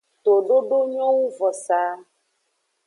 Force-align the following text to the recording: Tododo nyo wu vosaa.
Tododo 0.23 0.77
nyo 0.91 1.05
wu 1.17 1.25
vosaa. 1.37 1.93